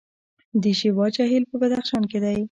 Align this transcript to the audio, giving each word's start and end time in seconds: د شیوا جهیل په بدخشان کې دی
د 0.61 0.63
شیوا 0.79 1.05
جهیل 1.15 1.43
په 1.51 1.55
بدخشان 1.61 2.03
کې 2.11 2.19
دی 2.23 2.37